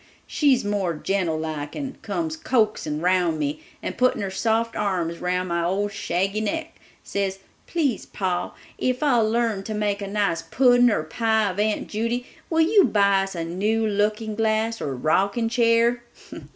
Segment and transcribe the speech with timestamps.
[0.25, 5.47] She's more gentle like and comes coaxin' round me, and puttin' her soft arms round
[5.49, 6.71] my old shaggy neck
[7.03, 11.87] says, 'Please, pa, if I'll learn to make a nice pudding or pie of Aunt
[11.87, 16.01] Judy, will you buy us a new looking glass or rocking chair?